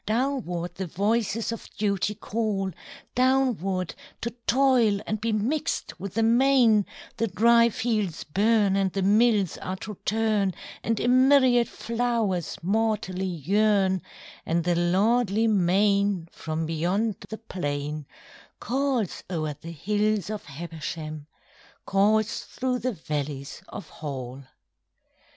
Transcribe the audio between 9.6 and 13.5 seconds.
to turn, And a myriad flowers mortally